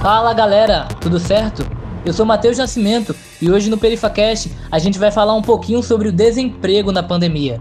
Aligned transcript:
Fala 0.00 0.32
galera, 0.32 0.88
tudo 0.98 1.20
certo? 1.20 1.62
Eu 2.06 2.14
sou 2.14 2.24
Matheus 2.24 2.56
Nascimento 2.56 3.14
e 3.38 3.50
hoje 3.50 3.68
no 3.68 3.76
PerifaCast 3.76 4.50
a 4.70 4.78
gente 4.78 4.98
vai 4.98 5.10
falar 5.10 5.34
um 5.34 5.42
pouquinho 5.42 5.82
sobre 5.82 6.08
o 6.08 6.12
desemprego 6.12 6.90
na 6.90 7.02
pandemia. 7.02 7.60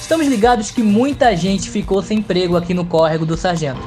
Estamos 0.00 0.28
ligados 0.28 0.70
que 0.70 0.80
muita 0.80 1.36
gente 1.36 1.68
ficou 1.68 2.00
sem 2.02 2.18
emprego 2.18 2.56
aqui 2.56 2.72
no 2.72 2.84
córrego 2.84 3.26
do 3.26 3.36
Sargento. 3.36 3.80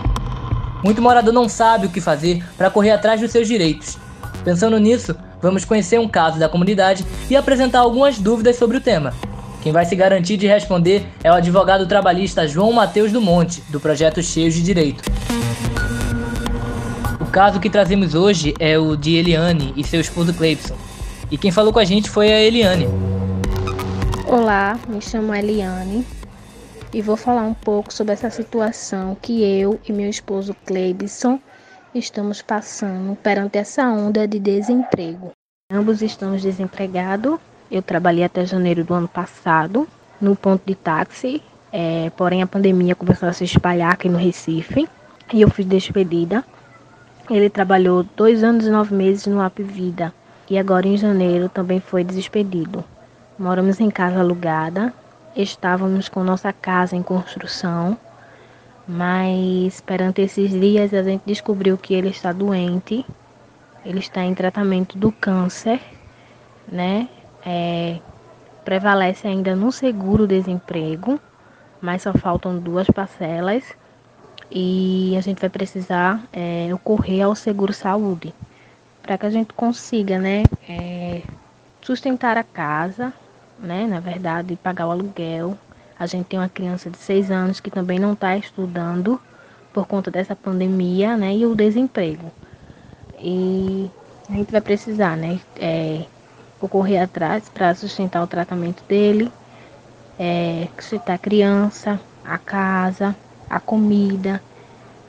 Muito 0.84 1.02
morador 1.02 1.34
não 1.34 1.48
sabe 1.48 1.86
o 1.88 1.90
que 1.90 2.02
fazer 2.02 2.44
para 2.58 2.70
correr 2.70 2.92
atrás 2.92 3.22
dos 3.22 3.32
seus 3.32 3.48
direitos. 3.48 3.98
Pensando 4.44 4.78
nisso, 4.78 5.16
vamos 5.42 5.64
conhecer 5.64 5.98
um 6.02 6.10
caso 6.10 6.38
da 6.38 6.50
comunidade 6.50 7.06
e 7.30 7.36
apresentar 7.36 7.80
algumas 7.80 8.20
dúvidas 8.20 8.58
sobre 8.58 8.76
o 8.76 8.82
tema. 8.82 9.14
Quem 9.62 9.72
vai 9.72 9.86
se 9.86 9.96
garantir 9.96 10.36
de 10.36 10.48
responder 10.48 11.08
é 11.24 11.32
o 11.32 11.36
advogado 11.36 11.88
trabalhista 11.88 12.46
João 12.46 12.74
Mateus 12.74 13.14
do 13.14 13.22
Monte, 13.22 13.64
do 13.70 13.80
projeto 13.80 14.22
Cheios 14.22 14.54
de 14.54 14.62
Direito 14.62 15.02
caso 17.34 17.60
que 17.60 17.68
trazemos 17.68 18.14
hoje 18.14 18.54
é 18.60 18.78
o 18.78 18.96
de 18.96 19.16
Eliane 19.16 19.74
e 19.76 19.84
seu 19.84 20.00
esposo 20.00 20.32
Cleibson. 20.36 20.78
E 21.32 21.38
quem 21.38 21.50
falou 21.50 21.74
com 21.74 21.80
a 21.80 21.84
gente 21.84 22.08
foi 22.08 22.32
a 22.32 22.40
Eliane. 22.40 22.86
Olá, 24.28 24.80
me 24.88 25.02
chamo 25.02 25.34
Eliane 25.34 26.06
e 26.94 27.02
vou 27.02 27.18
falar 27.18 27.42
um 27.42 27.56
pouco 27.56 27.92
sobre 27.92 28.14
essa 28.14 28.30
situação 28.30 29.18
que 29.20 29.42
eu 29.42 29.80
e 29.90 29.92
meu 29.92 30.08
esposo 30.08 30.56
Cleibson 30.64 31.40
estamos 31.96 32.44
passando 32.44 33.16
perante 33.16 33.58
essa 33.58 33.84
onda 33.88 34.28
de 34.28 34.38
desemprego. 34.38 35.32
Ambos 35.72 36.04
estamos 36.04 36.44
desempregados. 36.44 37.40
Eu 37.72 37.82
trabalhei 37.82 38.24
até 38.24 38.46
janeiro 38.46 38.84
do 38.84 38.94
ano 38.94 39.08
passado 39.08 39.88
no 40.22 40.36
ponto 40.36 40.62
de 40.68 40.76
táxi, 40.76 41.42
é, 41.72 42.12
porém 42.12 42.44
a 42.44 42.48
pandemia 42.48 42.94
começou 42.94 43.28
a 43.28 43.34
se 43.34 43.44
espalhar 43.44 43.92
aqui 43.92 44.08
no 44.08 44.20
Recife 44.20 44.88
e 45.34 45.42
eu 45.42 45.50
fui 45.50 45.64
despedida. 45.64 46.46
Ele 47.30 47.50
trabalhou 47.50 48.04
dois 48.18 48.44
anos 48.44 48.68
e 48.68 48.70
nove 48.70 48.94
meses 48.94 49.26
no 49.28 49.42
App 49.42 49.64
Vida 49.64 50.14
e 50.50 50.58
agora 50.58 50.88
em 50.88 50.98
janeiro 50.98 51.48
também 51.48 51.80
foi 51.80 52.04
despedido. 52.04 52.84
Moramos 53.40 53.80
em 53.80 53.90
casa 53.90 54.20
alugada, 54.20 54.94
estávamos 55.34 56.10
com 56.10 56.22
nossa 56.22 56.52
casa 56.52 56.98
em 56.98 57.02
construção, 57.02 57.98
mas 58.86 59.80
perante 59.80 60.22
esses 60.22 60.52
dias 60.52 60.94
a 60.94 61.02
gente 61.02 61.24
descobriu 61.26 61.78
que 61.78 61.94
ele 61.94 62.10
está 62.10 62.34
doente, 62.34 63.06
ele 63.86 64.00
está 64.00 64.22
em 64.24 64.36
tratamento 64.36 64.98
do 64.98 65.10
câncer, 65.10 65.80
né? 66.68 67.08
É, 67.46 68.00
prevalece 68.66 69.30
ainda 69.30 69.56
no 69.56 69.72
seguro 69.72 70.28
desemprego, 70.28 71.18
mas 71.82 72.02
só 72.02 72.12
faltam 72.12 72.60
duas 72.60 72.88
parcelas 72.88 73.64
e 74.52 75.16
a 75.18 75.22
gente 75.22 75.40
vai 75.40 75.50
precisar 75.50 76.24
é, 76.32 76.70
ocorrer 76.74 77.26
ao 77.26 77.36
seguro 77.36 77.74
saúde 77.74 78.34
para 79.02 79.18
que 79.18 79.26
a 79.26 79.30
gente 79.30 79.54
consiga, 79.54 80.18
né, 80.18 80.44
é, 80.68 81.22
sustentar 81.82 82.38
a 82.38 82.44
casa, 82.44 83.12
né, 83.60 83.86
na 83.86 84.00
verdade, 84.00 84.56
pagar 84.56 84.88
o 84.88 84.92
aluguel. 84.92 85.58
A 86.00 86.06
gente 86.06 86.28
tem 86.28 86.40
uma 86.40 86.50
criança 86.50 86.90
de 86.90 86.98
seis 86.98 87.30
anos 87.30 87.60
que 87.60 87.70
também 87.70 88.00
não 88.00 88.14
está 88.14 88.38
estudando 88.38 89.20
por 89.74 89.86
conta 89.86 90.10
dessa 90.10 90.36
pandemia, 90.36 91.18
né, 91.18 91.36
e 91.36 91.46
o 91.46 91.54
desemprego. 91.54 92.32
E 93.20 93.92
a 94.30 94.34
gente 94.34 94.52
vai 94.52 94.62
precisar, 94.62 95.18
né, 95.18 95.40
é, 95.58 96.06
ocorrer 96.62 97.04
atrás 97.04 97.50
para 97.50 97.76
sustentar 97.76 98.24
o 98.24 98.28
tratamento 98.28 98.84
dele, 98.88 99.30
é, 100.18 100.70
sustentar 100.76 101.16
a 101.16 101.18
criança, 101.18 102.00
a 102.24 102.38
casa, 102.38 103.14
a 103.56 103.60
comida. 103.60 104.42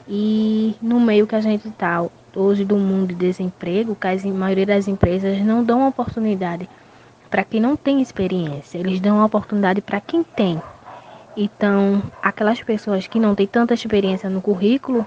E 0.07 0.75
no 0.81 0.99
meio 0.99 1.25
que 1.25 1.35
a 1.35 1.41
gente 1.41 1.67
está 1.67 2.05
hoje 2.35 2.63
do 2.63 2.77
mundo 2.77 3.07
de 3.07 3.15
desemprego, 3.15 3.95
que 3.95 4.07
a 4.07 4.15
maioria 4.33 4.65
das 4.65 4.87
empresas 4.87 5.39
não 5.39 5.63
dão 5.63 5.87
oportunidade 5.87 6.69
para 7.29 7.43
quem 7.43 7.59
não 7.59 7.75
tem 7.75 8.01
experiência, 8.01 8.77
eles 8.77 8.99
dão 8.99 9.23
oportunidade 9.25 9.81
para 9.81 9.99
quem 9.99 10.23
tem. 10.23 10.61
Então, 11.35 12.01
aquelas 12.21 12.61
pessoas 12.61 13.07
que 13.07 13.19
não 13.19 13.35
têm 13.35 13.47
tanta 13.47 13.73
experiência 13.73 14.29
no 14.29 14.41
currículo, 14.41 15.05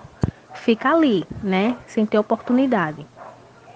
fica 0.52 0.90
ali, 0.90 1.24
né, 1.42 1.76
sem 1.86 2.04
ter 2.04 2.18
oportunidade. 2.18 3.06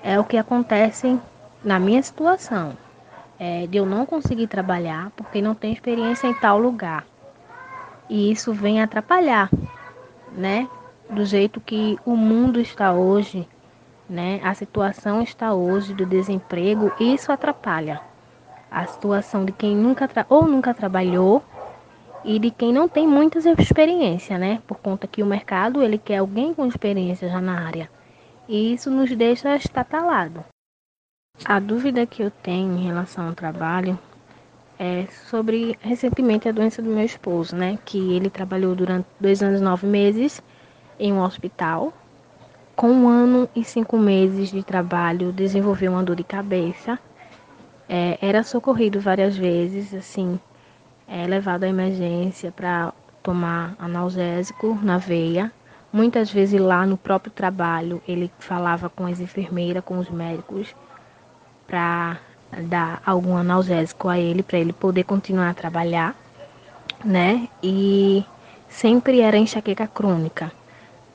É 0.03 0.19
o 0.19 0.25
que 0.25 0.37
acontece 0.37 1.19
na 1.65 1.79
minha 1.79 2.03
situação. 2.03 2.77
É, 3.39 3.67
de 3.67 3.79
eu 3.79 3.87
não 3.87 4.05
conseguir 4.05 4.47
trabalhar 4.47 5.11
porque 5.17 5.41
não 5.41 5.55
tenho 5.55 5.73
experiência 5.73 6.27
em 6.27 6.35
tal 6.35 6.59
lugar. 6.59 7.05
E 8.13 8.31
isso 8.31 8.53
vem 8.53 8.83
atrapalhar, 8.83 9.49
né? 10.37 10.69
Do 11.09 11.25
jeito 11.25 11.63
que 11.63 11.99
o 12.05 12.15
mundo 12.15 12.61
está 12.61 12.93
hoje, 12.93 13.49
né? 14.07 14.39
A 14.45 14.53
situação 14.53 15.23
está 15.23 15.55
hoje 15.55 15.95
do 15.95 16.05
desemprego, 16.05 16.93
isso 17.01 17.33
atrapalha 17.33 18.03
a 18.71 18.87
situação 18.87 19.47
de 19.47 19.53
quem 19.53 19.75
nunca 19.75 20.07
ou 20.29 20.47
nunca 20.47 20.75
trabalhou 20.75 21.43
e 22.23 22.39
de 22.39 22.51
quem 22.51 22.71
não 22.71 22.87
tem 22.87 23.09
muitas 23.09 23.47
experiência, 23.47 24.37
né? 24.37 24.61
Por 24.67 24.77
conta 24.77 25.07
que 25.07 25.23
o 25.23 25.27
mercado 25.27 25.83
ele 25.83 25.97
quer 25.97 26.19
alguém 26.19 26.53
com 26.53 26.67
experiência 26.67 27.31
já 27.31 27.41
na 27.41 27.67
área. 27.67 27.91
E 28.47 28.75
isso 28.75 28.91
nos 28.91 29.11
deixa 29.17 29.57
estatalado. 29.57 30.45
A 31.47 31.59
dúvida 31.59 32.05
que 32.05 32.23
eu 32.23 32.31
tenho 32.31 32.77
em 32.77 32.85
relação 32.85 33.29
ao 33.29 33.35
trabalho 33.35 33.99
é 34.83 35.07
sobre 35.31 35.79
recentemente 35.81 36.49
a 36.49 36.53
doença 36.53 36.83
do 36.83 36.91
meu 36.91 37.05
esposo, 37.05 37.55
né? 37.55 37.79
Que 37.85 38.17
ele 38.17 38.29
trabalhou 38.29 38.75
durante 38.75 39.07
dois 39.21 39.41
anos 39.41 39.61
e 39.61 39.63
nove 39.63 39.87
meses 39.87 40.43
em 40.99 41.13
um 41.13 41.23
hospital. 41.23 41.93
Com 42.75 42.91
um 42.91 43.09
ano 43.09 43.49
e 43.55 43.63
cinco 43.63 43.97
meses 43.97 44.51
de 44.51 44.65
trabalho, 44.65 45.31
desenvolveu 45.31 45.93
uma 45.93 46.03
dor 46.03 46.17
de 46.17 46.25
cabeça. 46.25 46.99
É, 47.89 48.19
era 48.21 48.43
socorrido 48.43 48.99
várias 48.99 49.37
vezes, 49.37 49.95
assim, 49.95 50.41
é, 51.07 51.29
levado 51.29 51.63
à 51.63 51.69
emergência 51.69 52.51
para 52.51 52.93
tomar 53.23 53.77
analgésico 53.79 54.77
na 54.83 54.99
veia. 54.99 55.53
Muitas 55.93 56.29
vezes 56.33 56.61
lá 56.61 56.85
no 56.85 56.97
próprio 56.97 57.31
trabalho 57.31 58.03
ele 58.09 58.33
falava 58.41 58.91
com 58.91 59.07
as 59.07 59.21
enfermeiras, 59.21 59.85
com 59.85 59.99
os 59.99 60.11
médicos, 60.11 60.75
para 61.69 62.19
dar 62.61 63.03
algum 63.05 63.37
analgésico 63.37 64.09
a 64.09 64.19
ele 64.19 64.43
para 64.43 64.59
ele 64.59 64.73
poder 64.73 65.05
continuar 65.05 65.51
a 65.51 65.55
trabalhar, 65.55 66.15
né? 67.05 67.49
E 67.63 68.25
sempre 68.69 69.21
era 69.21 69.37
enxaqueca 69.37 69.87
crônica. 69.87 70.53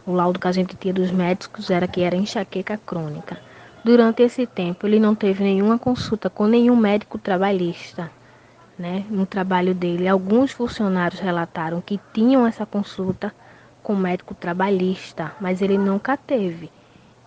O 0.06 0.14
laudo 0.14 0.40
que 0.40 0.48
a 0.48 0.52
gente 0.52 0.75
tinha 0.75 0.94
dos 0.94 1.12
médicos 1.12 1.70
era 1.70 1.88
que 1.88 2.02
era 2.02 2.16
enxaqueca 2.16 2.78
crônica. 2.78 3.38
Durante 3.84 4.24
esse 4.24 4.46
tempo, 4.46 4.88
ele 4.88 5.00
não 5.00 5.14
teve 5.14 5.44
nenhuma 5.44 5.78
consulta 5.78 6.30
com 6.30 6.48
nenhum 6.48 6.75
médico 6.75 7.18
trabalhista. 7.18 8.12
Né? 8.78 9.06
No 9.09 9.25
trabalho 9.25 9.74
dele, 9.74 10.08
alguns 10.08 10.52
funcionários 10.52 11.19
relataram 11.19 11.81
que 11.81 12.00
tinham 12.14 12.46
essa 12.46 12.66
consulta 12.66 13.34
com 13.81 13.96
médico 13.96 14.34
trabalhista, 14.34 15.34
mas 15.40 15.62
ele 15.62 15.78
nunca 15.78 16.18
teve. 16.18 16.69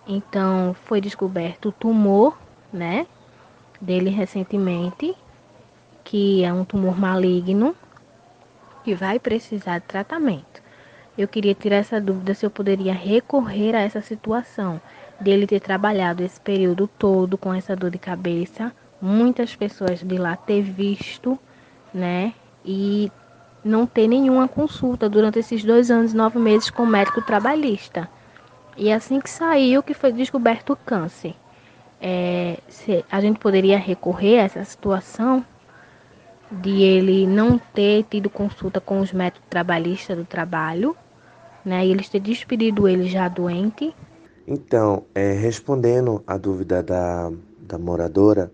Então, 0.07 0.75
foi 0.85 1.01
descoberto 1.01 1.69
o 1.69 1.71
tumor, 1.71 2.37
né? 2.71 3.05
Dele 3.81 4.09
recentemente, 4.11 5.15
que 6.03 6.43
é 6.43 6.53
um 6.53 6.63
tumor 6.63 6.97
maligno 6.97 7.75
que 8.83 8.93
vai 8.93 9.19
precisar 9.19 9.79
de 9.79 9.85
tratamento. 9.85 10.61
Eu 11.17 11.27
queria 11.27 11.53
tirar 11.53 11.77
essa 11.77 11.99
dúvida 11.99 12.33
se 12.33 12.45
eu 12.45 12.49
poderia 12.49 12.93
recorrer 12.93 13.75
a 13.75 13.81
essa 13.81 14.01
situação 14.01 14.79
dele 15.19 15.45
ter 15.45 15.59
trabalhado 15.59 16.23
esse 16.23 16.39
período 16.39 16.87
todo 16.87 17.37
com 17.37 17.53
essa 17.53 17.75
dor 17.75 17.91
de 17.91 17.97
cabeça, 17.97 18.71
muitas 19.01 19.55
pessoas 19.55 19.99
de 19.99 20.17
lá 20.17 20.35
ter 20.35 20.61
visto, 20.61 21.37
né, 21.93 22.33
e 22.63 23.11
não 23.63 23.85
ter 23.85 24.07
nenhuma 24.07 24.47
consulta 24.47 25.09
durante 25.09 25.39
esses 25.39 25.63
dois 25.63 25.91
anos 25.91 26.13
e 26.13 26.15
nove 26.15 26.39
meses 26.39 26.69
com 26.69 26.85
médico 26.85 27.21
trabalhista. 27.21 28.09
E 28.77 28.91
assim 28.91 29.19
que 29.19 29.29
saiu, 29.29 29.83
que 29.83 29.93
foi 29.93 30.11
descoberto 30.11 30.73
o 30.73 30.75
câncer 30.75 31.35
é, 32.01 32.57
a 33.11 33.21
gente 33.21 33.39
poderia 33.39 33.77
recorrer 33.77 34.39
a 34.39 34.43
essa 34.43 34.65
situação 34.65 35.45
de 36.51 36.81
ele 36.81 37.27
não 37.27 37.59
ter 37.59 38.03
tido 38.09 38.29
consulta 38.29 38.81
com 38.81 38.99
os 38.99 39.13
médicos 39.13 39.47
trabalhistas 39.49 40.17
do 40.17 40.25
trabalho, 40.25 40.97
né? 41.63 41.85
E 41.85 41.91
eles 41.91 42.09
ter 42.09 42.19
despedido 42.19 42.87
ele 42.87 43.07
já 43.07 43.27
doente. 43.27 43.95
Então, 44.47 45.03
é, 45.13 45.31
respondendo 45.33 46.23
a 46.25 46.37
dúvida 46.37 46.81
da, 46.81 47.31
da 47.59 47.77
moradora, 47.77 48.51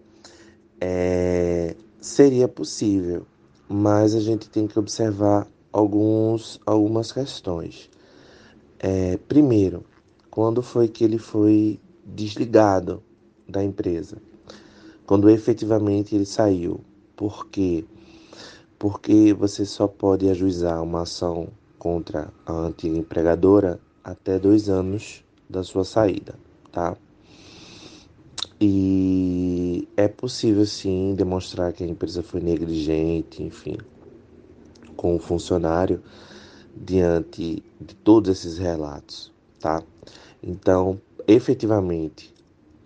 é, 0.79 1.75
seria 1.99 2.47
possível, 2.47 3.25
mas 3.67 4.13
a 4.13 4.19
gente 4.19 4.49
tem 4.49 4.67
que 4.67 4.77
observar 4.77 5.47
alguns, 5.71 6.59
algumas 6.65 7.13
questões. 7.13 7.89
É, 8.77 9.17
primeiro, 9.27 9.85
quando 10.29 10.61
foi 10.61 10.87
que 10.87 11.03
ele 11.03 11.17
foi 11.17 11.79
desligado 12.05 13.01
da 13.47 13.63
empresa. 13.63 14.17
Quando 15.05 15.29
efetivamente 15.29 16.15
ele 16.15 16.25
saiu. 16.25 16.81
Por 17.15 17.47
quê? 17.47 17.85
Porque 18.77 19.33
você 19.33 19.65
só 19.65 19.87
pode 19.87 20.29
ajuizar 20.29 20.83
uma 20.83 21.03
ação 21.03 21.47
contra 21.79 22.31
a 22.45 22.53
antiga 22.53 22.97
empregadora 22.97 23.79
até 24.03 24.37
dois 24.37 24.69
anos 24.69 25.23
da 25.49 25.63
sua 25.63 25.83
saída, 25.83 26.35
tá? 26.71 26.95
E 28.59 29.87
é 29.95 30.07
possível 30.07 30.65
sim 30.65 31.13
demonstrar 31.15 31.73
que 31.73 31.83
a 31.83 31.87
empresa 31.87 32.23
foi 32.23 32.41
negligente, 32.41 33.43
enfim, 33.43 33.77
com 34.95 35.15
o 35.15 35.19
funcionário 35.19 36.01
diante 36.75 37.63
de 37.79 37.95
todos 37.95 38.31
esses 38.31 38.57
relatos, 38.57 39.31
tá? 39.59 39.83
Então, 40.41 40.99
efetivamente, 41.27 42.33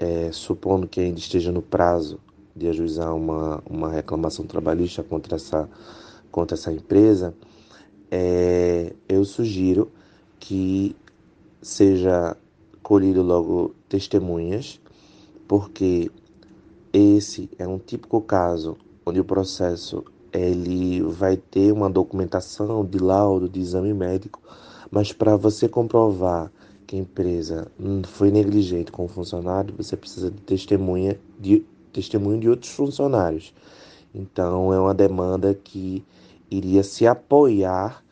é, 0.01 0.31
supondo 0.31 0.88
que 0.88 1.00
ainda 1.00 1.19
esteja 1.19 1.51
no 1.51 1.62
prazo 1.62 2.19
de 2.56 2.68
ajuizar 2.68 3.15
uma, 3.15 3.63
uma 3.69 3.89
reclamação 3.89 4.45
trabalhista 4.45 5.03
contra 5.03 5.36
essa, 5.36 5.69
contra 6.31 6.57
essa 6.57 6.71
empresa, 6.74 7.36
é, 8.09 8.94
eu 9.07 9.24
sugiro 9.24 9.92
que 10.39 10.95
seja 11.62 12.36
colhido 12.81 13.21
logo 13.21 13.75
testemunhas, 13.88 14.81
porque 15.48 16.12
esse 16.92 17.47
é 17.59 17.68
um 17.68 17.77
típico 17.77 18.19
caso 18.21 18.77
onde 19.06 19.19
o 19.19 19.25
processo 19.25 20.04
ele 20.33 21.01
vai 21.04 21.38
ter 21.38 21.71
uma 21.71 21.89
documentação 21.89 22.83
de 22.83 22.97
laudo, 22.97 23.47
de 23.47 23.59
exame 23.59 23.94
médico, 23.94 24.42
mas 24.89 25.13
para 25.13 25.36
você 25.36 25.69
comprovar 25.69 26.51
que 26.91 26.97
a 26.97 26.99
empresa 26.99 27.71
foi 28.03 28.29
negligente 28.29 28.91
com 28.91 29.05
o 29.05 29.07
funcionário, 29.07 29.73
você 29.77 29.95
precisa 29.95 30.29
de 30.29 30.41
testemunha 30.41 31.17
de 31.39 31.65
testemunho 31.93 32.38
de 32.38 32.49
outros 32.49 32.69
funcionários. 32.73 33.53
Então 34.13 34.73
é 34.73 34.79
uma 34.79 34.93
demanda 34.93 35.53
que 35.53 36.03
iria 36.49 36.83
se 36.83 37.07
apoiar 37.07 38.03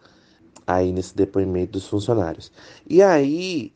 aí 0.65 0.93
nesse 0.93 1.13
depoimento 1.13 1.73
dos 1.73 1.87
funcionários. 1.87 2.53
E 2.89 3.03
aí, 3.03 3.73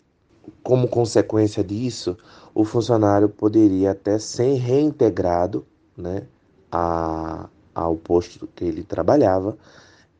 como 0.63 0.87
consequência 0.87 1.61
disso, 1.61 2.17
o 2.55 2.63
funcionário 2.63 3.27
poderia 3.27 3.91
até 3.91 4.17
ser 4.17 4.53
reintegrado, 4.53 5.65
né, 5.97 6.23
a, 6.71 7.49
ao 7.75 7.97
posto 7.97 8.47
que 8.55 8.63
ele 8.63 8.85
trabalhava 8.85 9.57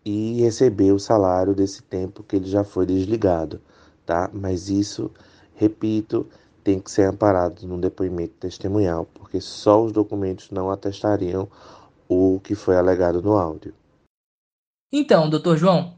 e 0.04 0.42
receber 0.42 0.92
o 0.92 1.00
salário 1.00 1.56
desse 1.56 1.82
tempo 1.84 2.22
que 2.22 2.36
ele 2.36 2.48
já 2.48 2.66
foi 2.66 2.86
desligado, 2.86 3.62
tá? 4.06 4.30
Mas 4.34 4.70
isso, 4.70 5.12
repito, 5.56 6.26
tem 6.64 6.80
que 6.80 6.90
ser 6.90 7.04
amparado 7.04 7.68
num 7.68 7.80
depoimento 7.80 8.34
testemunhal, 8.40 9.08
porque 9.14 9.42
só 9.42 9.84
os 9.84 9.92
documentos 9.92 10.50
não 10.52 10.72
atestariam 10.72 11.48
o 12.08 12.40
que 12.44 12.56
foi 12.56 12.78
alegado 12.78 13.22
no 13.22 13.34
áudio. 13.38 13.74
Então, 14.92 15.30
doutor 15.30 15.58
João, 15.58 15.96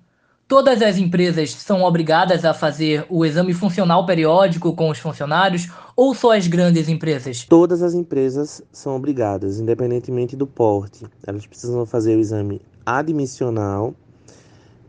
todas 0.48 0.82
as 0.82 0.98
empresas 0.98 1.52
são 1.52 1.84
obrigadas 1.84 2.46
a 2.46 2.54
fazer 2.54 3.06
o 3.10 3.26
exame 3.26 3.54
funcional 3.54 4.06
periódico 4.06 4.74
com 4.74 4.90
os 4.90 4.98
funcionários 4.98 5.70
ou 5.96 6.16
só 6.16 6.36
as 6.36 6.48
grandes 6.48 6.88
empresas? 6.88 7.44
Todas 7.44 7.82
as 7.82 7.94
empresas 7.94 8.62
são 8.72 8.96
obrigadas, 8.96 9.60
independentemente 9.60 10.36
do 10.36 10.48
porte. 10.48 11.06
Elas 11.28 11.46
precisam 11.46 11.86
fazer 11.86 12.16
o 12.16 12.20
exame 12.20 12.62
admissional 12.86 13.94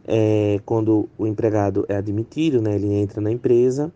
é, 0.07 0.61
quando 0.65 1.09
o 1.19 1.27
empregado 1.27 1.85
é 1.89 1.97
admitido, 1.97 2.63
né, 2.63 2.75
ele 2.75 2.93
entra 2.93 3.21
na 3.21 3.31
empresa 3.31 3.93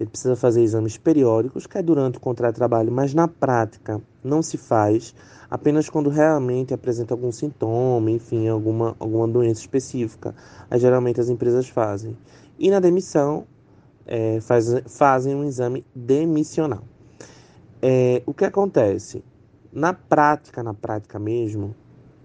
ele 0.00 0.08
precisa 0.08 0.34
fazer 0.34 0.62
exames 0.62 0.96
periódicos, 0.96 1.66
que 1.66 1.76
é 1.76 1.82
durante 1.82 2.16
o 2.16 2.20
contrato 2.20 2.54
de 2.54 2.58
trabalho, 2.58 2.90
mas 2.90 3.12
na 3.12 3.28
prática 3.28 4.00
não 4.24 4.42
se 4.42 4.56
faz, 4.56 5.14
apenas 5.50 5.90
quando 5.90 6.08
realmente 6.08 6.72
apresenta 6.72 7.12
algum 7.12 7.30
sintoma, 7.30 8.10
enfim, 8.10 8.48
alguma, 8.48 8.96
alguma 8.98 9.28
doença 9.28 9.60
específica. 9.60 10.34
Aí 10.70 10.80
geralmente 10.80 11.20
as 11.20 11.28
empresas 11.28 11.68
fazem. 11.68 12.16
E 12.58 12.70
na 12.70 12.80
demissão, 12.80 13.46
é, 14.06 14.40
faz, 14.40 14.72
fazem 14.86 15.34
um 15.34 15.44
exame 15.44 15.84
demissional. 15.94 16.82
É, 17.82 18.22
o 18.24 18.32
que 18.32 18.46
acontece? 18.46 19.22
Na 19.70 19.92
prática, 19.92 20.62
na 20.62 20.72
prática 20.72 21.18
mesmo, 21.18 21.74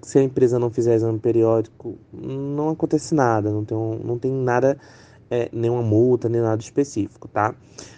se 0.05 0.19
a 0.19 0.23
empresa 0.23 0.59
não 0.59 0.69
fizer 0.69 0.93
exame 0.93 1.17
periódico, 1.17 1.97
não 2.13 2.69
acontece 2.69 3.15
nada, 3.15 3.49
não 3.49 3.65
tem, 3.65 3.75
não 4.03 4.19
tem 4.19 4.31
nada 4.31 4.77
é, 5.31 5.49
nenhuma 5.51 5.81
multa, 5.81 6.29
nem 6.29 6.41
nada 6.41 6.61
específico, 6.61 7.27
tá? 7.27 7.55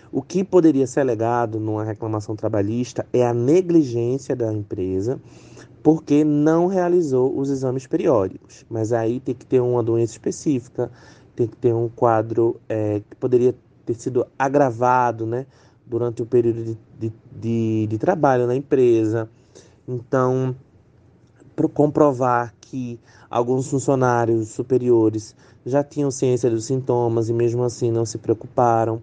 O 0.10 0.22
que 0.22 0.42
poderia 0.42 0.88
ser 0.88 1.02
alegado 1.02 1.60
numa 1.60 1.84
reclamação 1.84 2.34
trabalhista 2.34 3.06
é 3.12 3.28
a 3.28 3.34
negligência 3.34 4.38
da 4.38 4.54
empresa 4.54 5.20
porque 5.84 6.24
não 6.24 6.68
realizou 6.68 7.38
os 7.38 7.50
exames 7.50 7.86
periódicos. 7.86 8.66
Mas 8.70 8.94
aí 8.94 9.20
tem 9.20 9.36
que 9.36 9.46
ter 9.46 9.60
uma 9.60 9.84
doença 9.84 10.14
específica, 10.14 10.90
tem 11.36 11.46
que 11.46 11.58
ter 11.58 11.74
um 11.74 11.90
quadro 11.90 12.58
é, 12.70 13.02
que 13.02 13.18
poderia 13.18 13.54
ter 13.86 13.96
sido 13.96 14.26
agravado 14.40 15.26
né, 15.26 15.46
durante 15.86 16.22
o 16.22 16.26
período 16.26 16.64
de, 16.64 16.78
de, 16.98 17.14
de, 17.38 17.88
de 17.88 17.98
trabalho 17.98 18.48
na 18.48 18.56
empresa. 18.56 19.30
Então, 19.86 20.56
comprovar 21.74 22.54
que 22.62 23.00
alguns 23.30 23.68
funcionários 23.68 24.50
superiores 24.50 25.36
já 25.66 25.84
tinham 25.84 26.12
ciência 26.12 26.50
dos 26.50 26.66
sintomas 26.66 27.30
e 27.30 27.34
mesmo 27.34 27.64
assim 27.64 27.92
não 27.92 28.06
se 28.06 28.18
preocuparam. 28.20 29.02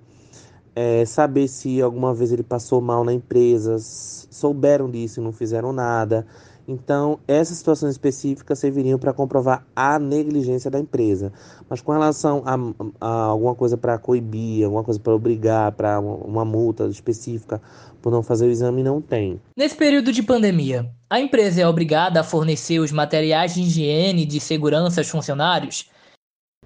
É, 0.76 1.04
saber 1.04 1.48
se 1.48 1.80
alguma 1.80 2.12
vez 2.14 2.32
ele 2.32 2.42
passou 2.42 2.80
mal 2.80 3.04
na 3.04 3.12
empresa, 3.12 3.76
souberam 3.78 4.90
disso 4.90 5.20
e 5.20 5.22
não 5.22 5.32
fizeram 5.32 5.72
nada. 5.72 6.26
Então, 6.66 7.18
essas 7.28 7.58
situações 7.58 7.92
específicas 7.92 8.58
serviriam 8.58 8.98
para 8.98 9.12
comprovar 9.12 9.66
a 9.76 9.98
negligência 9.98 10.70
da 10.70 10.80
empresa. 10.80 11.32
Mas 11.68 11.82
com 11.82 11.92
relação 11.92 12.42
a, 12.46 12.56
a 13.00 13.24
alguma 13.24 13.54
coisa 13.54 13.76
para 13.76 13.98
coibir, 13.98 14.64
alguma 14.64 14.82
coisa 14.82 14.98
para 14.98 15.14
obrigar, 15.14 15.72
para 15.72 16.00
uma 16.00 16.44
multa 16.44 16.86
específica 16.86 17.60
por 18.00 18.10
não 18.10 18.22
fazer 18.22 18.46
o 18.46 18.50
exame, 18.50 18.82
não 18.82 19.00
tem. 19.00 19.40
Nesse 19.56 19.76
período 19.76 20.12
de 20.12 20.22
pandemia, 20.22 20.90
a 21.08 21.20
empresa 21.20 21.62
é 21.62 21.66
obrigada 21.66 22.20
a 22.20 22.24
fornecer 22.24 22.78
os 22.78 22.92
materiais 22.92 23.54
de 23.54 23.62
higiene 23.62 24.22
e 24.22 24.26
de 24.26 24.40
segurança 24.40 25.00
aos 25.00 25.08
funcionários? 25.08 25.90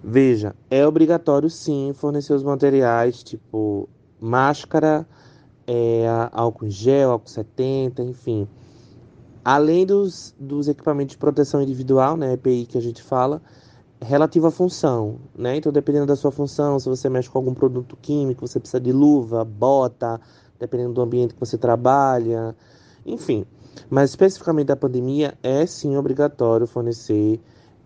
Veja, 0.03 0.55
é 0.71 0.87
obrigatório 0.87 1.50
sim 1.50 1.93
fornecer 1.95 2.33
os 2.33 2.43
materiais, 2.43 3.23
tipo 3.23 3.89
máscara, 4.21 5.06
é, 5.67 6.06
álcool 6.33 6.67
em 6.67 6.71
gel, 6.71 7.11
álcool 7.11 7.29
70, 7.29 8.03
enfim. 8.03 8.49
Além 9.50 9.87
dos, 9.87 10.35
dos 10.39 10.69
equipamentos 10.69 11.12
de 11.12 11.17
proteção 11.17 11.62
individual, 11.62 12.19
né, 12.19 12.35
EPI 12.35 12.67
que 12.67 12.76
a 12.76 12.83
gente 12.83 13.02
fala, 13.02 13.40
relativo 13.99 14.47
à 14.47 14.50
função, 14.50 15.17
né? 15.35 15.57
Então, 15.57 15.73
dependendo 15.73 16.05
da 16.05 16.17
sua 16.17 16.31
função, 16.31 16.78
se 16.78 16.87
você 16.87 17.09
mexe 17.09 17.31
com 17.31 17.38
algum 17.38 17.55
produto 17.55 17.97
químico, 17.97 18.47
você 18.47 18.61
precisa 18.61 18.78
de 18.78 18.93
luva, 18.93 19.47
bota, 19.47 20.21
dependendo 20.61 20.93
do 20.93 21.00
ambiente 21.00 21.33
que 21.33 21.40
você 21.40 21.57
trabalha, 21.57 22.55
enfim. 23.07 23.47
Mas 23.88 24.11
especificamente 24.11 24.67
da 24.67 24.76
pandemia, 24.76 25.33
é 25.43 25.64
sim 25.64 25.97
obrigatório 25.97 26.67
fornecer 26.67 27.40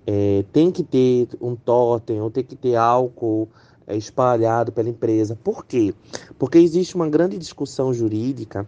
é, 0.04 0.44
tem 0.52 0.68
que 0.72 0.82
ter 0.82 1.28
um 1.40 1.54
totem 1.54 2.20
ou 2.20 2.28
tem 2.28 2.42
que 2.42 2.56
ter 2.56 2.74
álcool 2.74 3.48
é, 3.86 3.96
espalhado 3.96 4.72
pela 4.72 4.88
empresa. 4.88 5.38
Por 5.44 5.64
quê? 5.64 5.94
Porque 6.40 6.58
existe 6.58 6.96
uma 6.96 7.08
grande 7.08 7.38
discussão 7.38 7.94
jurídica 7.94 8.66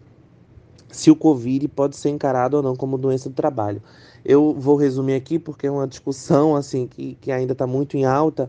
se 0.95 1.11
o 1.11 1.17
Covid 1.17 1.67
pode 1.69 1.97
ser 1.97 2.11
encarado 2.11 2.57
ou 2.57 2.63
não 2.63 2.77
como 2.77 2.97
doença 2.97 3.29
do 3.29 3.35
trabalho. 3.35 3.83
Eu 4.25 4.55
vou 4.57 4.77
resumir 4.77 5.15
aqui 5.15 5.39
porque 5.39 5.67
é 5.67 5.71
uma 5.71 5.89
discussão 5.89 6.55
assim 6.55 6.87
que, 6.87 7.19
que 7.21 7.33
ainda 7.33 7.53
está 7.53 7.67
muito 7.67 7.97
em 7.97 8.05
alta, 8.05 8.49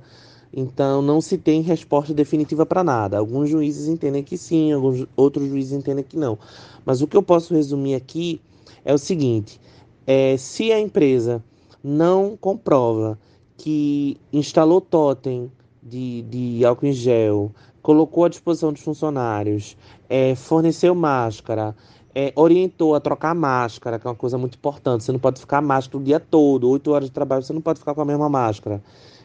então 0.54 1.02
não 1.02 1.20
se 1.20 1.38
tem 1.38 1.62
resposta 1.62 2.14
definitiva 2.14 2.66
para 2.66 2.84
nada. 2.84 3.18
Alguns 3.18 3.50
juízes 3.50 3.88
entendem 3.88 4.24
que 4.24 4.38
sim, 4.38 4.72
alguns 4.72 5.08
outros 5.18 5.50
juízes 5.50 5.74
entendem 5.74 6.04
que 6.04 6.16
não. 6.16 6.38
Mas 6.86 7.02
o 7.02 7.08
que 7.08 7.18
eu 7.18 7.24
posso 7.24 7.54
resumir 7.54 7.96
aqui 7.96 8.40
é 8.86 8.94
o 8.94 8.98
seguinte: 8.98 9.60
é, 10.06 10.38
se 10.38 10.72
a 10.72 10.80
empresa 10.80 11.44
não 11.84 12.38
comprova 12.38 13.18
que 13.58 14.18
instalou 14.32 14.80
totem 14.80 15.52
de, 15.82 16.22
de 16.22 16.64
álcool 16.64 16.86
em 16.86 16.94
gel, 16.94 17.52
colocou 17.82 18.26
à 18.26 18.30
disposição 18.30 18.72
dos 18.72 18.82
funcionários, 18.82 19.78
é, 20.10 20.34
forneceu 20.36 20.96
máscara, 20.96 21.76
é, 22.16 22.32
orientou 22.34 22.96
a 22.96 23.00
trocar 23.02 23.36
máscara, 23.36 24.00
que 24.00 24.08
é 24.08 24.10
uma 24.10 24.16
coisa 24.16 24.38
muito 24.38 24.56
importante. 24.56 25.04
Você 25.04 25.12
não 25.12 25.20
pode 25.20 25.42
ficar 25.42 25.62
máscara 25.62 25.98
o 25.98 26.04
dia 26.04 26.20
todo, 26.20 26.70
oito 26.70 26.92
horas 26.92 27.10
de 27.10 27.14
trabalho, 27.14 27.44
você 27.44 27.52
não 27.52 27.62
pode 27.62 27.80
ficar 27.80 27.94
com 27.94 28.02
a 28.02 28.06
mesma 28.06 28.30
máscara. 28.30 28.82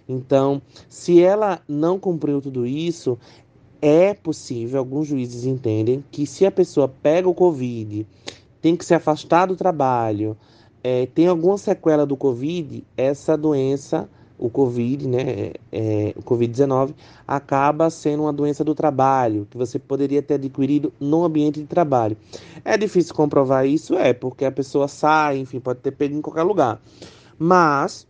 Então, 0.08 0.60
se 0.88 1.22
ela 1.22 1.60
não 1.68 2.00
cumpriu 2.00 2.40
tudo 2.42 2.66
isso, 2.66 3.16
é 3.80 4.12
possível, 4.12 4.80
alguns 4.80 5.06
juízes 5.06 5.44
entendem, 5.44 6.04
que 6.10 6.26
se 6.26 6.44
a 6.44 6.50
pessoa 6.50 6.88
pega 6.88 7.28
o 7.28 7.34
Covid, 7.34 8.04
tem 8.60 8.74
que 8.74 8.84
se 8.84 8.92
afastar 8.92 9.46
do 9.46 9.54
trabalho, 9.54 10.36
é, 10.82 11.06
tem 11.06 11.28
alguma 11.28 11.56
sequela 11.56 12.04
do 12.04 12.16
Covid, 12.16 12.84
essa 12.96 13.36
doença, 13.36 14.08
o 14.40 14.48
Covid, 14.48 15.06
né, 15.06 15.52
é, 15.70 16.14
o 16.16 16.22
Covid-19, 16.22 16.94
acaba 17.28 17.90
sendo 17.90 18.22
uma 18.22 18.32
doença 18.32 18.64
do 18.64 18.74
trabalho, 18.74 19.46
que 19.50 19.56
você 19.58 19.78
poderia 19.78 20.22
ter 20.22 20.34
adquirido 20.34 20.90
no 20.98 21.24
ambiente 21.24 21.60
de 21.60 21.66
trabalho. 21.66 22.16
É 22.64 22.78
difícil 22.78 23.14
comprovar 23.14 23.66
isso? 23.66 23.94
É, 23.94 24.14
porque 24.14 24.46
a 24.46 24.50
pessoa 24.50 24.88
sai, 24.88 25.38
enfim, 25.38 25.60
pode 25.60 25.80
ter 25.80 25.90
pego 25.92 26.16
em 26.16 26.22
qualquer 26.22 26.42
lugar. 26.42 26.80
Mas, 27.38 28.06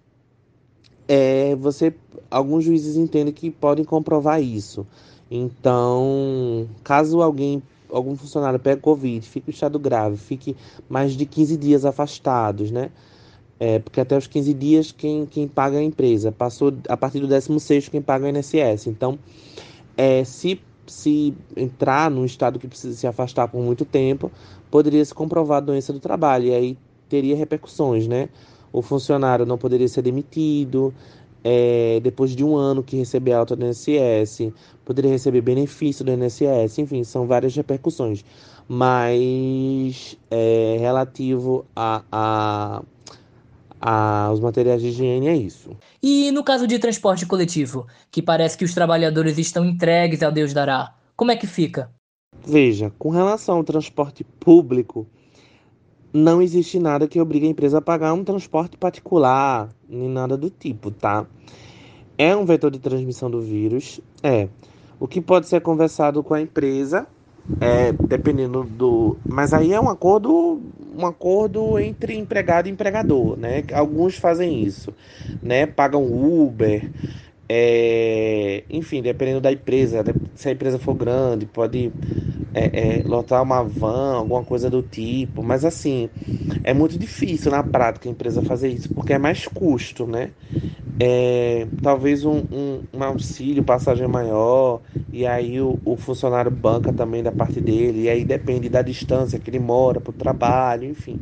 é, 1.09 1.57
você, 1.57 1.93
alguns 2.31 2.65
juízes 2.65 2.97
entendem 2.97 3.35
que 3.35 3.51
podem 3.51 3.85
comprovar 3.85 4.41
isso. 4.41 4.87
Então, 5.29 6.69
caso 6.85 7.21
alguém 7.21 7.61
algum 7.93 8.17
funcionário 8.17 8.59
pega 8.59 8.81
Covid, 8.81 9.29
fica 9.29 9.51
em 9.51 9.53
estado 9.53 9.79
grave, 9.79 10.17
fique 10.17 10.57
mais 10.89 11.15
de 11.15 11.27
15 11.27 11.57
dias 11.57 11.85
afastados, 11.85 12.71
né? 12.71 12.91
É, 13.61 13.79
porque 13.79 14.01
até 14.01 14.17
os 14.17 14.27
15 14.27 14.55
dias 14.55 14.91
quem, 14.91 15.27
quem 15.27 15.47
paga 15.47 15.77
é 15.77 15.81
a 15.81 15.83
empresa. 15.83 16.33
Passou 16.33 16.73
a 16.89 16.97
partir 16.97 17.21
do 17.21 17.27
16 17.27 17.91
quem 17.91 18.01
paga 18.01 18.27
é 18.27 18.33
o 18.33 18.37
INSS. 18.37 18.87
Então, 18.87 19.19
é, 19.97 20.25
se, 20.25 20.59
se 20.87 21.35
entrar 21.55 22.11
num 22.11 22.25
estado 22.25 22.59
que 22.59 22.67
precisa 22.67 22.97
se 22.97 23.07
afastar 23.07 23.49
por 23.49 23.63
muito 23.63 23.85
tempo, 23.85 24.33
poderia 24.71 25.05
se 25.05 25.15
comprovar 25.15 25.59
a 25.59 25.61
doença 25.61 25.93
do 25.93 26.01
trabalho. 26.01 26.47
E 26.47 26.55
aí 26.55 26.79
teria 27.09 27.37
repercussões, 27.37 28.09
né? 28.09 28.31
O 28.73 28.81
funcionário 28.81 29.45
não 29.45 29.59
poderia 29.59 29.89
ser 29.89 30.01
demitido, 30.01 30.95
é, 31.43 32.01
depois 32.03 32.35
de 32.35 32.45
um 32.45 32.57
ano 32.57 32.83
que 32.83 32.97
receber 32.97 33.33
alta 33.33 33.57
do 33.57 33.67
INSS, 33.67 34.53
poderia 34.85 35.11
receber 35.11 35.41
benefício 35.41 36.05
do 36.05 36.13
INSS, 36.13 36.79
enfim, 36.79 37.05
são 37.05 37.27
várias 37.27 37.55
repercussões. 37.55 38.25
Mas 38.69 40.17
é, 40.31 40.77
relativo 40.79 41.65
a, 41.75 42.03
a, 42.13 42.83
a, 43.81 44.31
os 44.33 44.41
materiais 44.41 44.83
de 44.83 44.89
higiene 44.89 45.29
é 45.29 45.37
isso. 45.37 45.71
E 46.03 46.31
no 46.33 46.45
caso 46.45 46.67
de 46.67 46.79
transporte 46.79 47.25
coletivo, 47.27 47.87
que 48.11 48.21
parece 48.21 48.59
que 48.59 48.65
os 48.65 48.75
trabalhadores 48.75 49.39
estão 49.39 49.65
entregues 49.65 50.23
ao 50.23 50.31
Deus 50.31 50.53
dará, 50.53 50.95
como 51.17 51.31
é 51.31 51.37
que 51.37 51.47
fica? 51.47 51.91
Veja, 52.47 52.93
com 52.99 53.11
relação 53.11 53.57
ao 53.57 53.65
transporte 53.65 54.25
público, 54.25 55.07
não 56.13 56.43
existe 56.43 56.79
nada 56.79 57.07
que 57.07 57.21
obrigue 57.21 57.47
a 57.47 57.51
empresa 57.51 57.79
a 57.79 57.83
pagar 57.83 58.13
um 58.13 58.25
transporte 58.25 58.77
particular, 58.77 59.69
nem 59.89 60.09
nada 60.09 60.37
do 60.37 60.51
tipo, 60.51 60.91
tá? 60.91 61.27
É 62.19 62.35
um 62.37 62.45
vetor 62.45 62.71
de 62.71 62.79
transmissão 62.79 63.31
do 63.31 63.41
vírus, 63.41 64.01
é. 64.23 64.49
O 64.99 65.09
que 65.09 65.21
pode 65.21 65.49
ser 65.49 65.61
conversado 65.61 66.23
com 66.23 66.35
a 66.35 66.41
empresa, 66.41 67.07
é, 67.61 67.93
dependendo 67.93 68.65
do. 68.65 69.17
Mas 69.27 69.55
aí 69.55 69.73
é 69.73 69.81
um 69.81 69.89
acordo, 69.89 70.61
um 71.01 71.07
acordo 71.07 71.79
entre 71.79 72.17
empregado 72.17 72.69
e 72.69 72.71
empregador, 72.73 73.37
né? 73.39 73.65
Alguns 73.73 74.17
fazem 74.17 74.63
isso, 74.63 74.95
né? 75.43 75.67
Pagam 75.67 76.05
Uber, 76.05 76.91
é, 77.49 78.65
enfim, 78.71 79.03
dependendo 79.03 79.41
da 79.41 79.53
empresa, 79.53 80.05
se 80.35 80.49
a 80.49 80.53
empresa 80.53 80.79
for 80.79 80.95
grande, 80.95 81.47
pode 81.47 81.93
é, 82.55 82.99
é, 83.01 83.03
lotar 83.05 83.43
uma 83.43 83.63
van, 83.63 84.15
alguma 84.17 84.45
coisa 84.45 84.71
do 84.71 84.83
tipo, 84.83 85.43
mas 85.43 85.65
assim, 85.65 86.11
é 86.63 86.73
muito 86.75 86.99
difícil 86.99 87.51
na 87.51 87.63
prática 87.63 88.09
a 88.09 88.13
empresa 88.13 88.43
fazer 88.43 88.69
isso, 88.69 88.91
porque 88.91 89.13
é 89.13 89.19
mais 89.19 89.47
custo, 89.49 90.07
né? 90.07 90.31
É, 91.03 91.67
talvez 91.83 92.27
um, 92.27 92.45
um, 92.53 92.83
um, 92.93 93.03
auxílio, 93.03 93.65
passagem 93.65 94.07
maior, 94.07 94.83
e 95.11 95.27
aí 95.27 95.59
o, 95.59 95.79
o, 95.83 95.97
funcionário 95.97 96.51
banca 96.51 96.93
também 96.93 97.23
da 97.23 97.33
parte 97.33 97.59
dele, 97.59 98.03
e 98.03 98.11
aí 98.11 98.23
depende 98.23 98.69
da 98.69 98.83
distância 98.83 99.39
que 99.39 99.49
ele 99.49 99.59
mora 99.59 99.99
para 99.99 100.11
o 100.11 100.13
trabalho, 100.13 100.85
enfim, 100.85 101.19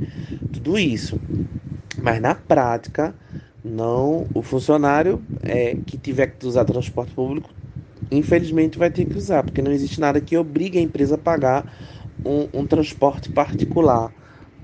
tudo 0.52 0.76
isso. 0.76 1.20
Mas 2.02 2.20
na 2.20 2.35
prática, 2.35 3.14
não, 3.64 4.26
o 4.35 4.42
funcionário 4.42 5.23
é, 5.44 5.76
que 5.87 5.97
tiver 5.97 6.26
que 6.26 6.44
usar 6.44 6.64
transporte 6.64 7.14
público, 7.14 7.50
infelizmente 8.11 8.78
vai 8.78 8.90
ter 8.90 9.04
que 9.04 9.16
usar, 9.16 9.44
porque 9.44 9.62
não 9.62 9.70
existe 9.70 10.00
nada 10.00 10.20
que 10.20 10.37
obrigue 10.37 10.78
a 10.78 10.82
empresa 10.82 11.14
a 11.14 11.18
pagar 11.18 11.64
um, 12.26 12.49
um 12.52 12.66
transporte 12.66 13.30
particular 13.30 14.12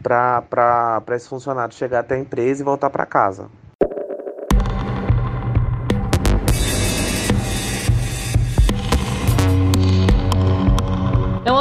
para 0.02 1.02
esse 1.12 1.28
funcionário 1.28 1.72
chegar 1.72 2.00
até 2.00 2.16
a 2.16 2.18
empresa 2.18 2.62
e 2.62 2.64
voltar 2.64 2.90
para 2.90 3.06
casa. 3.06 3.48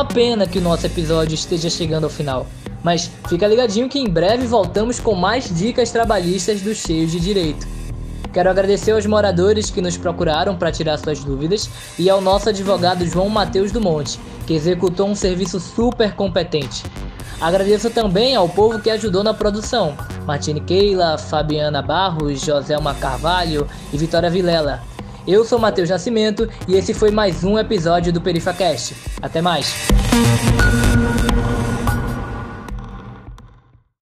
Uma 0.03 0.05
pena 0.05 0.45
que 0.45 0.59
o 0.59 0.61
nosso 0.61 0.85
episódio 0.85 1.33
esteja 1.33 1.69
chegando 1.69 2.03
ao 2.03 2.09
final. 2.09 2.45
Mas 2.83 3.09
fica 3.29 3.47
ligadinho 3.47 3.87
que 3.87 3.97
em 3.97 4.09
breve 4.09 4.45
voltamos 4.45 4.99
com 4.99 5.15
mais 5.15 5.49
dicas 5.55 5.91
trabalhistas 5.91 6.61
dos 6.61 6.77
cheios 6.79 7.09
de 7.09 7.21
direito. 7.21 7.65
Quero 8.33 8.49
agradecer 8.49 8.91
aos 8.91 9.05
moradores 9.05 9.69
que 9.69 9.81
nos 9.81 9.95
procuraram 9.95 10.57
para 10.57 10.73
tirar 10.73 10.97
suas 10.97 11.23
dúvidas 11.23 11.69
e 11.97 12.09
ao 12.09 12.19
nosso 12.19 12.49
advogado 12.49 13.05
João 13.05 13.29
Matheus 13.29 13.71
do 13.71 13.79
Monte, 13.79 14.19
que 14.45 14.53
executou 14.53 15.07
um 15.07 15.15
serviço 15.15 15.57
super 15.57 16.13
competente. 16.15 16.83
Agradeço 17.39 17.89
também 17.89 18.35
ao 18.35 18.49
povo 18.49 18.79
que 18.79 18.89
ajudou 18.89 19.23
na 19.23 19.33
produção: 19.33 19.95
Martine 20.25 20.59
Keila, 20.59 21.17
Fabiana 21.17 21.81
Barros, 21.81 22.41
Joselma 22.41 22.93
Carvalho 22.95 23.65
e 23.93 23.97
Vitória 23.97 24.29
Vilela. 24.29 24.81
Eu 25.27 25.45
sou 25.45 25.57
Matheus 25.57 25.89
Nascimento 25.89 26.49
e 26.67 26.75
esse 26.75 26.93
foi 26.93 27.09
mais 27.09 27.43
um 27.43 27.57
episódio 27.57 28.11
do 28.11 28.19
PerifaCast. 28.19 28.95
Até 29.21 29.41
mais! 29.41 29.73